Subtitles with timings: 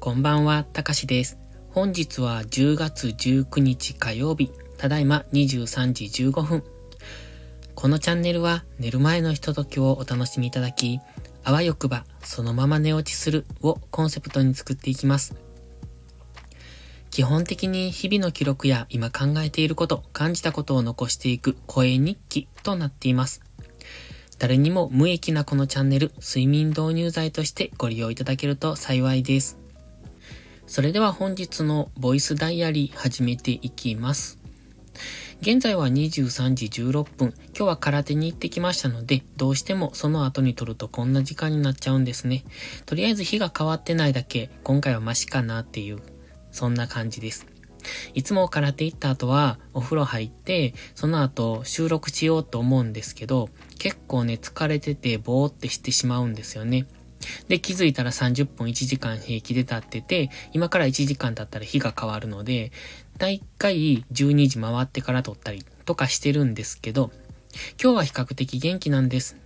[0.00, 1.38] こんばんは、たかしです。
[1.68, 6.64] 本日は10月19日火曜日、ただいま23時15分。
[7.74, 11.00] このチャンネルは寝る前のひとときをお楽しみいただき、
[11.44, 15.34] あわよくばそのまま寝落ちするをコンセプトに作っていきます。
[17.10, 23.42] 基本的に日々の記録や今考えていること、感じたことを残していく声日記となっています。
[24.38, 29.59] 誰にも無益なこのチャンネル、睡眠導入剤としてご利用いただけると幸いです。
[30.70, 34.38] それでは本日のボイスダイアリー始めていきます。
[35.40, 37.34] 現在は23時16分。
[37.48, 42.44] 今日は空手に行ってきましたので、どうしてもその後に撮るとこんな時間になっちゃうんですね。
[42.86, 45.98] とりあえず日が変わってないだけ、今回はマシかなっていう、
[46.52, 47.48] そんな感じです。
[48.14, 53.48] いつも空手行った後はお風呂入って、その後収録しようと思うんですけど、
[53.80, 56.86] 結構ね疲れててぼーってしてしまうんですよね。
[57.48, 62.72] で、気づいたら30分1時間平気で経ってて、今から1時間経ったら日が変わるので、
[63.18, 67.10] だいたい12時回ってから撮ったりとかしてるんですけど、
[67.82, 69.36] 今日は比較的元気なんです。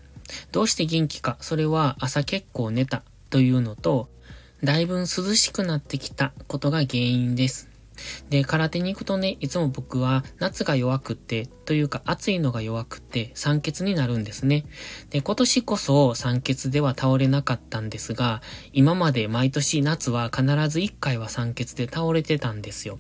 [0.52, 4.08] どうして元気か、それは朝結構寝たというのと、
[4.62, 7.73] だいぶ涼しくなってきたことが原因です。
[8.30, 14.64] で、空手に行くとね、いつも僕は夏が弱くって、というか暑いのが弱くって酸欠になるんですね。
[15.10, 18.42] で、今年こそ酸欠では倒れなかったんですが、
[18.72, 22.98] 今まで毎年夏は必ず1回は酸欠で倒れてたんですよ。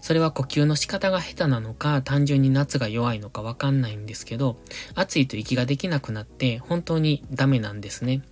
[0.00, 4.56] それは呼吸の仕方が下手なのか、単純に夏が弱いのかわかんないんですけど、
[4.94, 8.22] 暑いと息ができなくなって本当にダメなんですね。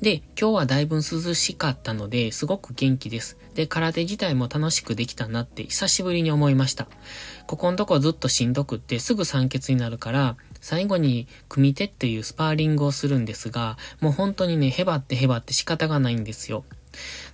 [0.00, 1.02] で、今日はだいぶ涼
[1.34, 3.38] しかったので、すごく元気です。
[3.54, 6.88] で、空手自体も楽しくできたなって久しぶりに思いました。
[7.46, 16.64] ここのとこずっとしんどくってすぐ酸欠になるから、最後に組手っていうスパーリングをするんですが、もう本当にね、へばってへばって仕方がないんですよ。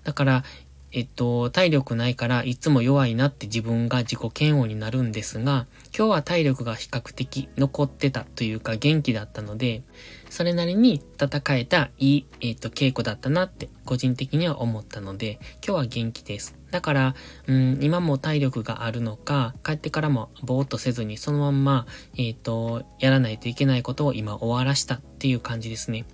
[0.04, 0.44] だから、
[0.92, 5.66] えっと、体力ないからいつも弱いなって自分が自己嫌悪になるんですが、
[5.96, 9.82] 今日は体力が比較的残ってたというか元気だったので、
[10.30, 16.59] それなりに戦えたいい、えっと、稽古だったなって個人的には思ったので、今日は元気です。
[16.70, 17.14] だから、
[17.46, 21.86] うん、今も体力があるのか、帰ってからもぼーっとせずにそのまんま、
[22.16, 26.04] えっと、やらないといけないことを今終わらしたっていう感じですね。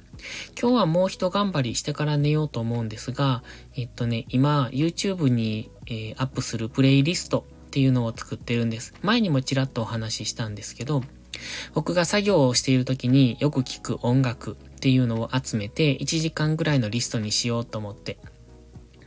[0.60, 3.42] 今日はもう一頑張りしてから寝ようと思うんですが、
[3.76, 8.94] えっとね、今、YouTube に、えー、アップするプレイリストっていうのを作ってるんです。
[9.02, 11.02] 前にもちらっとお話ししたんですけど、
[11.74, 18.18] 僕が作業をしている時によく聞く音楽っていうのを集めて1時間ぐらいのリストにしようと思って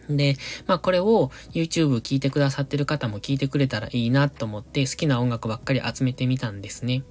[0.10, 7.04] で、まあこれを YouTube 聞いてくださってる方も聞いてくれたらいいなと思って好きな音楽ばっかり集めてみたんですね。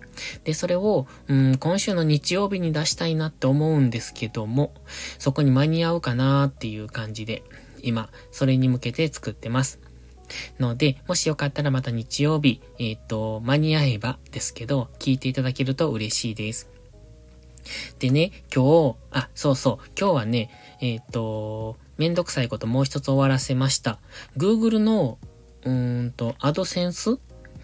[0.45, 4.73] で、それを、うん、今週の日曜日に出したいなって思うんですけども、
[5.19, 7.43] そこに間に合うかなっていう感じで、
[7.83, 9.81] 今、それに向けて作ってます。
[10.59, 16.69] ので、もしよかったらまた日曜日、えっ、と、間に合えばですけど、聞いていただけると嬉しいです。
[17.99, 20.51] でね、今日、あ、そうそう、今日はね、
[20.81, 23.99] えっ、と、めんどくさいこともう一つ終わらせました。
[24.37, 25.19] Google の、
[25.65, 27.17] うーんと、アドセンスっ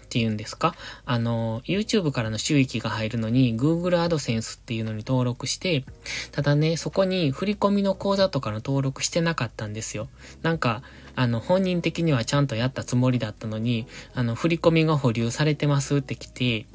[0.09, 0.75] ていうんですか？
[1.05, 5.83] あの、YouTube からの収益が入るのに Google AdSense っていうのに登録して、
[6.31, 10.07] ただね、そこに振り込みの口座とかの登録してなかったんですよ。
[10.41, 10.83] なんか、
[11.15, 16.65] あの、本人的にはちゃんとやったつもりだったのに、あの、振り込みが保留されてますって来て、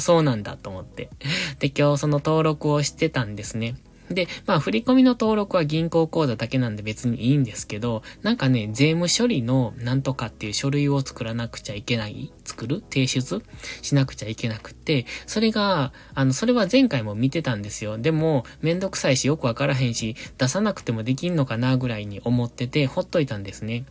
[0.00, 1.10] そうなんだと思って。
[1.58, 3.76] で、今日その登録をしてたんですね。
[4.10, 12.82] で、まあ、振込の登録は銀行口座だけなんで別にいいんですけど、なんかね、税務処理のなんとかっていう書類を作らなくちゃいけない、作る？
[12.90, 13.42] 提出？
[13.82, 17.98] しなくちゃいけなくて、それが、あの、それは前回も見てたんですよ。
[17.98, 23.84] でも、めんどくさいしよくわからへんし、出さなくてもできんのかなぐらいに思ってて、ほっといたんですね。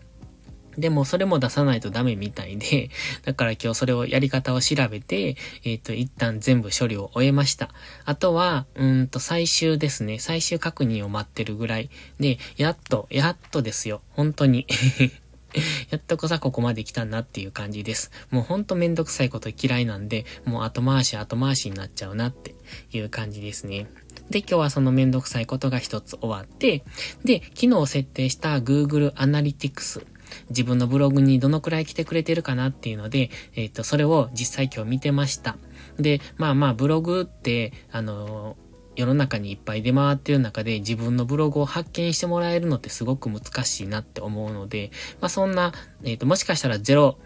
[0.77, 2.89] でもそれも出さないとダメみたいで、
[3.25, 7.69] だから今日それをやり方を調べて、えっ、ー、と、一旦全部処理を終えました。
[8.05, 10.19] あとは、うんと最終ですね。
[10.19, 11.90] 最終確認を待ってるぐらい。
[12.19, 14.02] で、やっと、やっとですよ。
[14.11, 14.67] 本当に
[15.90, 18.11] やっとこさここまで来たなっていう感じです。
[18.29, 22.55] もうほんとめんどくさいこと嫌いなんで、もう後回し後回しになっちゃうなって
[22.91, 23.87] いう感じですね。
[24.29, 26.84] で、今日はそのめんどくさいことが一つ終わって、
[27.23, 30.05] で、昨日設定した Google Analytics
[30.50, 35.58] 自分のブログにどのくらい来てくれてるかなっていうので、えっ、ー、と、それを実際今日見てました。
[36.00, 38.58] で、まあまあ、ブログって、あの
[38.96, 44.90] 世の中にいっぱい出回ってる中で自分のブログを発見してもらえるのってすごく難しいなって思うので、
[45.22, 45.72] まあそんな、
[46.03, 47.20] えっ、ー、と、もしかしたらゼロ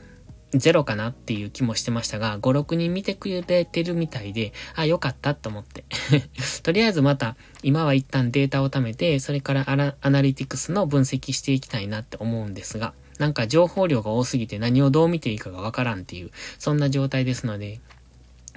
[0.53, 5.85] ゼロかなっていう気もしてましたが、5、6人見てくれてるみたいで、あ、よかったと思って。
[6.63, 9.65] とりあえずまた、今は一旦データを貯めて、それから
[10.01, 17.79] アナリティクスの分析していきたいなって思うんですが、なんか情報量が多すぎて何をどう見ていいかがわからんっていう、そんな状態ですので、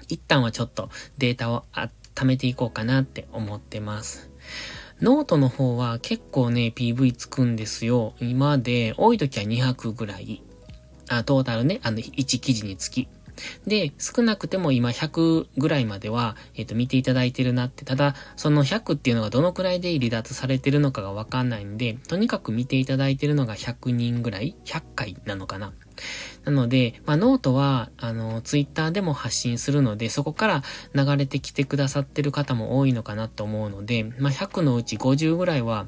[0.09, 1.65] 一旦はちょっとデータを
[2.15, 4.31] 貯めていこうかなって思ってます。
[5.01, 8.15] ノートの方は結構ね、PV つくんですよ。
[8.21, 10.43] 今で、多い時は200ぐらい。
[11.09, 13.09] あ、トータルね、あの、1記事につき。
[13.67, 17.85] で、少なくても今100ぐらいまでは、えっ、ー、と、見ていただいてるなって。
[17.85, 25.73] ただ、その100っていうのがどのくらいで離脱されてるのかがわかんないんで、とにかく見ていただいてるのが100人ぐらい ?100 回なのかな？
[26.45, 30.63] なので、まあ、ノートは、あの、ツイッターでも発信するので、そこから
[30.95, 35.87] 流れてきてくださってる方も多いのかなと思うので、まあ、100のうち50ぐらいは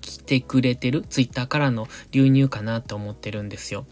[0.00, 3.86] 来てくれてる、ツイッターからの流入かなと思ってるんですよ。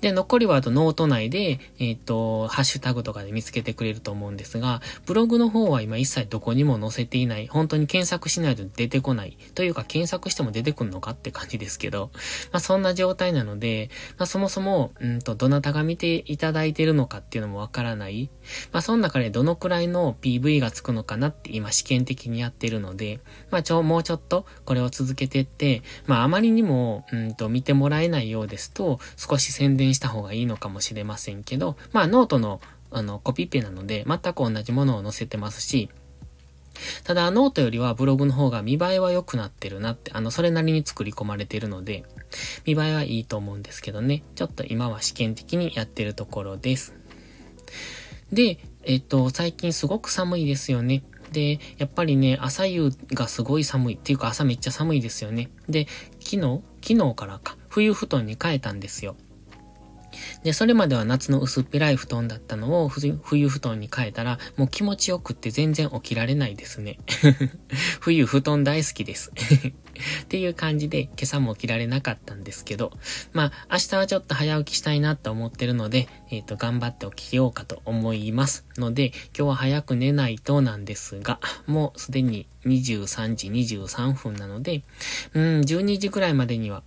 [0.00, 12.10] で、残りはあとノート内で、えっ、ー、と、ハッシュタグとかで見つけてくれると思うんですが、ブログの方は今一切どこにも載せていない、本当に検索しないと出てこない、というか検索しても出てくるのかって感じですけど、
[12.52, 18.30] まあそんな状態なので、まあそもそも、うんと、どなたが見ていただいてるのかっていうのもわからない。
[18.72, 23.20] まあその中でどのくらいの PV がつくのかなって今試験的にやってるので、
[23.50, 32.60] まあちょ、もうちょっとこれを続けてって、まああまりにも、うんと、見てもらえないようですと、少し宣伝した方がいいのかもしれませんけど、まあノートの
[32.92, 35.90] あのコピペなので全く同じものを載せてますし、
[37.02, 42.04] ただノートよりはブログの方が見栄えは良くなってるなって、あの、それなりに作り込まれてるので、
[42.66, 44.22] 見栄えはいいと思うんですけどね。
[44.36, 46.94] ちょっと今は試験的にやってるところです。
[48.32, 51.02] で、えっと、最近すごく寒いですよね。
[51.32, 53.94] で、やっぱりね、朝夕がすごい寒い。
[53.96, 55.50] っていうか朝めっちゃ寒いですよね。
[55.68, 55.88] で、
[56.20, 59.16] 昨日昨日からか、冬布団に変えたんですよ。
[60.42, 66.98] で、それまでは夏の薄っぺらい布団だったのを冬布団に変えたら、もう気持ちよくって全然起きられないですね。
[68.00, 69.32] 冬布団大好きです
[70.22, 72.92] っていう感じで、今朝も起きられなかったんですけど、
[73.32, 78.64] まあ、明日はちょっと早起きしたいなと思ってるので、えっ、ー、と、頑張って起きようかと思います。
[78.76, 84.82] ので、今日は早く寝ないとなんですが、もうすでに23時23分なので、
[85.34, 86.82] うん、12時くらいまでには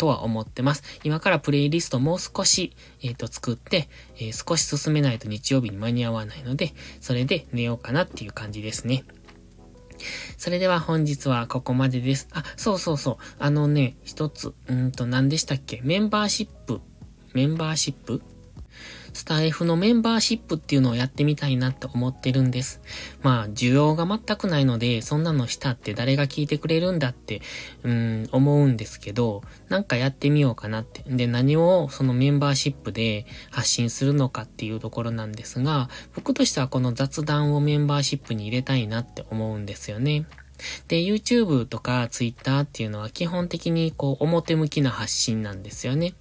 [0.00, 0.82] とは思ってます。
[1.04, 9.04] 今からプレイリストもう少し、えっ、ー、と、作って、えー、少し進めないと日曜日に間に合わないので、それで寝ようかなっていう感じですね。
[10.38, 12.28] それでは本日はここまでです。
[12.32, 13.16] あ、そうそうそう。
[13.38, 15.82] あのね、一つ、うんと何でしたっけ？
[15.84, 16.80] メンバーシップ。
[17.34, 18.22] メンバーシップ？
[19.12, 22.80] スタイフのメンバーシップっていうのをやってみたいなって思ってるんです。
[23.22, 27.42] まあ、需要が全くないので、そんなのしたって誰が聞いてくれるんだって、
[27.82, 31.02] うん、思うんですけど、なんかやってみようかなって。
[31.06, 40.26] で、何をそのメンバーシップで発信するのかっていうところなんですが、僕としてはこの雑談をメンバーシップに入れたいなって思うんですよね。
[40.88, 46.14] で、YouTube とか Twitter っていうのは基本的にこう表向きな発信なんですよね。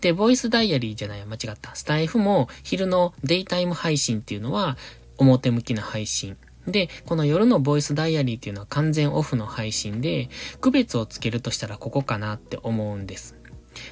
[0.00, 1.74] で、ボイスダイアリーじゃない、間違った。
[1.74, 4.76] スタイフも昼のデイタイム配信っていうのは
[5.18, 6.36] 表向きな配信。
[6.66, 10.28] で、この夜のボイスダイアリーっていうのは完全オフの配信で、
[10.60, 13.36] 区別をつけるとしたらここかなって思うんです。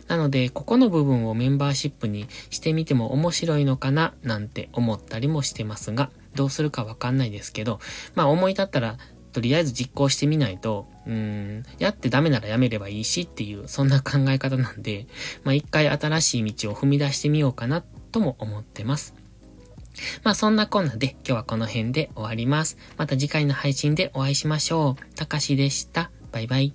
[0.09, 7.81] なので、ここの部分をメンバーシップにしてみても面白いのかななんて思ったりもしてますが、どうするかわかんないですけど、
[8.15, 8.99] まあ思い立ったら
[9.35, 15.07] とりあえず実行してみないと、うん、やってダメならやめればいいしっていう、そんな考え方なんで、
[15.43, 19.15] まあ一回新しい道を踏み出してみようかなとも思ってます。
[20.23, 22.79] まあそんなこんなで今日はこの辺で終わります。
[22.97, 25.15] また次回の配信でお会いしましょう。
[25.17, 26.13] たかしでした。
[26.31, 26.73] バイバイ。